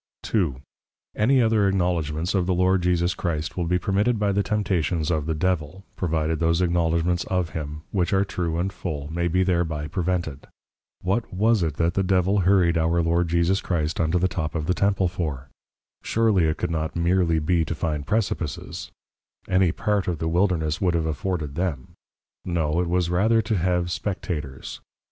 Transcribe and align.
_II. 0.55 0.63
Any 1.15 1.43
other 1.43 1.67
acknowledgments 1.67 2.33
of 2.33 2.47
the 2.47 2.55
Lord 2.55 2.81
Jesus 2.81 3.13
Christ, 3.13 3.55
will 3.55 3.67
be 3.67 3.77
permitted 3.77 4.17
by 4.17 4.31
the 4.31 4.41
Temptations 4.41 5.11
of 5.11 5.27
the 5.27 5.35
Devil, 5.35 5.83
provided 5.95 6.39
those 6.39 6.59
Acknowledgments 6.59 7.23
of 7.25 7.51
him, 7.51 7.83
which 7.91 8.11
are 8.11 8.25
True 8.25 8.57
and 8.57 8.73
Full, 8.73 9.11
may 9.13 9.27
be 9.27 9.43
thereby 9.43 9.87
prevented. 9.87 10.47
What 11.03 11.31
was 11.31 11.61
it, 11.61 11.75
that 11.77 11.93
the 11.93 12.01
Devil 12.01 12.39
hurried 12.39 12.79
our 12.79 12.99
Lord 13.03 13.27
Jesus 13.27 13.61
Christ 13.61 13.99
unto 13.99 14.17
the 14.17 14.27
Top 14.27 14.55
of 14.55 14.65
the 14.65 14.73
Temple 14.73 15.07
for? 15.07 15.49
Surely 16.01 16.45
it 16.45 16.57
could 16.57 16.71
not 16.71 16.95
meerly 16.95 17.37
be 17.37 17.63
to 17.63 17.75
find 17.75 18.07
Precipices; 18.07 18.89
any 19.47 19.71
part 19.71 20.07
of 20.07 20.17
the 20.17 20.27
Wilderness 20.27 20.81
would 20.81 20.95
have 20.95 21.05
afforded 21.05 21.53
Them. 21.53 21.89
No, 22.43 22.79
it 22.81 22.89
was 22.89 23.11
rather 23.11 23.39
to 23.43 23.55
have 23.55 23.91
Spectators. 23.91 24.81